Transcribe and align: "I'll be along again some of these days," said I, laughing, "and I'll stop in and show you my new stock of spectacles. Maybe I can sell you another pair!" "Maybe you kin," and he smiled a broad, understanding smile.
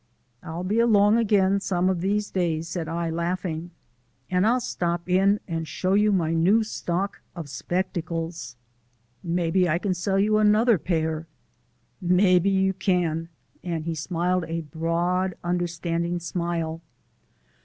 "I'll 0.41 0.63
be 0.63 0.79
along 0.79 1.17
again 1.17 1.59
some 1.59 1.87
of 1.87 2.01
these 2.01 2.31
days," 2.31 2.67
said 2.67 2.87
I, 2.89 3.11
laughing, 3.11 3.69
"and 4.31 4.47
I'll 4.47 4.59
stop 4.59 5.07
in 5.07 5.39
and 5.47 5.67
show 5.67 5.93
you 5.93 6.11
my 6.11 6.33
new 6.33 6.63
stock 6.63 7.21
of 7.35 7.47
spectacles. 7.47 8.55
Maybe 9.21 9.69
I 9.69 9.77
can 9.77 9.93
sell 9.93 10.17
you 10.17 10.39
another 10.39 10.79
pair!" 10.79 11.27
"Maybe 12.01 12.49
you 12.49 12.73
kin," 12.73 13.29
and 13.63 13.85
he 13.85 13.93
smiled 13.93 14.45
a 14.47 14.61
broad, 14.61 15.35
understanding 15.43 16.17
smile. 16.19 16.81